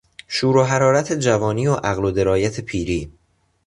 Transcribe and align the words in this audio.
شور 0.27 0.57
و 0.57 0.63
حرارت 0.63 1.13
جوانی 1.13 1.67
و 1.67 1.73
عقل 1.73 2.05
و 2.05 2.11
درایت 2.11 2.61
پیری 2.61 3.11